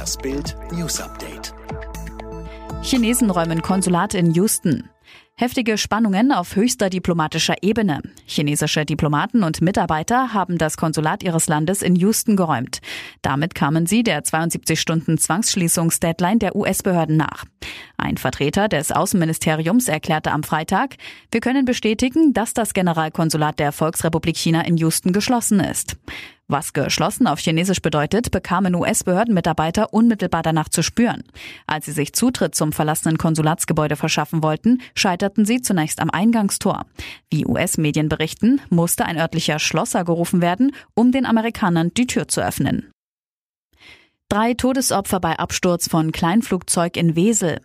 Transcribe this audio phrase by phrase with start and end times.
[0.00, 1.52] Das Bild News Update.
[2.80, 4.88] Chinesen räumen Konsulat in Houston.
[5.34, 8.00] Heftige Spannungen auf höchster diplomatischer Ebene.
[8.24, 12.80] Chinesische Diplomaten und Mitarbeiter haben das Konsulat ihres Landes in Houston geräumt.
[13.20, 17.44] Damit kamen sie der 72-Stunden-Zwangsschließungsdeadline der US-Behörden nach.
[17.98, 20.96] Ein Vertreter des Außenministeriums erklärte am Freitag,
[21.30, 25.98] wir können bestätigen, dass das Generalkonsulat der Volksrepublik China in Houston geschlossen ist.
[26.50, 31.22] Was geschlossen auf Chinesisch bedeutet, bekamen US-Behördenmitarbeiter unmittelbar danach zu spüren.
[31.68, 36.86] Als sie sich Zutritt zum verlassenen Konsulatsgebäude verschaffen wollten, scheiterten sie zunächst am Eingangstor.
[37.30, 42.40] Wie US-Medien berichten, musste ein örtlicher Schlosser gerufen werden, um den Amerikanern die Tür zu
[42.40, 42.90] öffnen.
[44.28, 47.60] Drei Todesopfer bei Absturz von Kleinflugzeug in Wesel.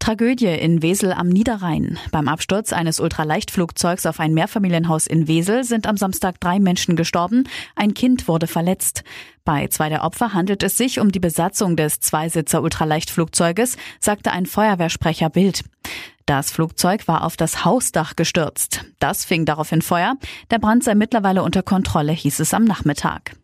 [0.00, 1.98] Tragödie in Wesel am Niederrhein.
[2.10, 7.44] Beim Absturz eines Ultraleichtflugzeugs auf ein Mehrfamilienhaus in Wesel sind am Samstag drei Menschen gestorben.
[7.76, 9.04] Ein Kind wurde verletzt.
[9.44, 14.46] Bei zwei der Opfer handelt es sich um die Besatzung des Zweisitzer Ultraleichtflugzeuges, sagte ein
[14.46, 15.64] Feuerwehrsprecher Bild.
[16.24, 18.86] Das Flugzeug war auf das Hausdach gestürzt.
[19.00, 20.14] Das fing daraufhin Feuer.
[20.50, 23.36] Der Brand sei mittlerweile unter Kontrolle, hieß es am Nachmittag.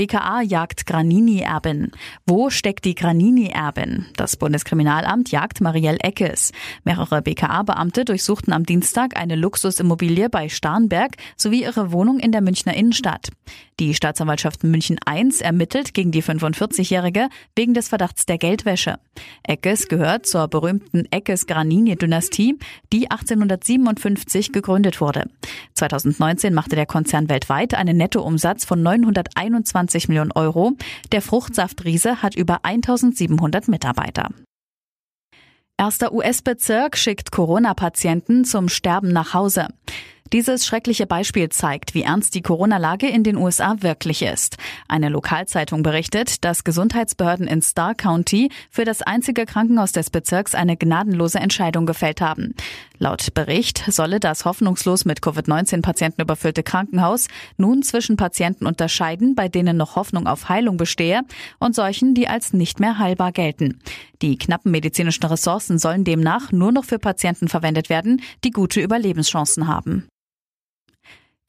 [0.00, 1.90] BKA jagt Granini-Erbin.
[2.24, 4.06] Wo steckt die Granini-Erbin?
[4.16, 6.52] Das Bundeskriminalamt jagt Marielle Eckes.
[6.84, 12.72] Mehrere BKA-Beamte durchsuchten am Dienstag eine Luxusimmobilie bei Starnberg sowie ihre Wohnung in der Münchner
[12.72, 13.28] Innenstadt.
[13.78, 18.98] Die Staatsanwaltschaft München I ermittelt gegen die 45-Jährige wegen des Verdachts der Geldwäsche.
[19.42, 22.58] Eckes gehört zur berühmten Eckes-Granini-Dynastie,
[22.92, 25.28] die 1857 gegründet wurde.
[25.74, 30.72] 2019 machte der Konzern weltweit einen Nettoumsatz von 921 20 Millionen Euro.
[31.10, 34.30] Der Fruchtsaftriese hat über 1700 Mitarbeiter.
[35.76, 39.68] Erster US-Bezirk schickt Corona-Patienten zum Sterben nach Hause.
[40.32, 44.58] Dieses schreckliche Beispiel zeigt, wie ernst die Corona-Lage in den USA wirklich ist.
[44.86, 50.76] Eine Lokalzeitung berichtet, dass Gesundheitsbehörden in Star County für das einzige Krankenhaus des Bezirks eine
[50.76, 52.54] gnadenlose Entscheidung gefällt haben.
[53.02, 59.78] Laut Bericht solle das hoffnungslos mit Covid-19-Patienten überfüllte Krankenhaus nun zwischen Patienten unterscheiden, bei denen
[59.78, 61.22] noch Hoffnung auf Heilung bestehe,
[61.58, 63.80] und solchen, die als nicht mehr heilbar gelten.
[64.20, 69.66] Die knappen medizinischen Ressourcen sollen demnach nur noch für Patienten verwendet werden, die gute Überlebenschancen
[69.66, 70.06] haben.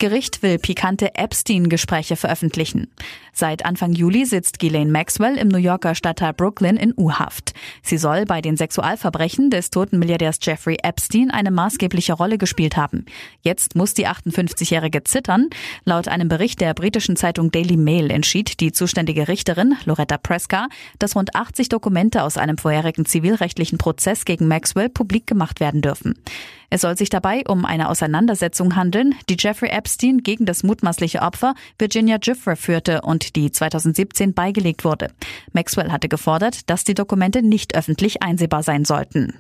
[0.02, 2.88] Gericht will pikante Epstein-Gespräche veröffentlichen.
[3.34, 7.54] Seit Anfang Juli sitzt Ghislaine Maxwell im New Yorker Stadtteil Brooklyn in U-Haft.
[7.84, 13.06] Sie soll bei den Sexualverbrechen des toten Milliardärs Jeffrey Epstein eine maßgebliche Rolle gespielt haben.
[13.42, 15.50] Jetzt muss die 58-Jährige zittern.
[15.86, 21.16] Laut einem Bericht der britischen Zeitung Daily Mail entschied die zuständige Richterin Loretta Preska, dass
[21.16, 26.16] rund 80 Dokumente aus einem vorherigen zivilrechtlichen Prozess gegen Maxwell publik gemacht werden dürfen.
[26.74, 31.56] Es soll sich dabei um eine Auseinandersetzung handeln, die Jeffrey Epstein gegen das mutmaßliche Opfer
[31.78, 35.10] Virginia Gifford führte und die 2017 beigelegt wurde.
[35.54, 39.40] Maxwell hatte gefordert, dass die Dokumente nicht öffentlich einsehbar sein sollten.